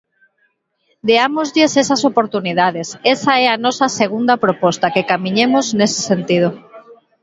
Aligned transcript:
Deámoslles 1.09 1.71
esas 1.83 2.01
oportunidades; 2.11 2.87
esa 3.15 3.33
é 3.45 3.47
a 3.49 3.61
nosa 3.65 3.87
segunda 3.99 4.35
proposta, 4.45 4.93
que 4.93 5.07
camiñemos 5.11 5.65
nese 5.77 6.01
sentido. 6.09 6.49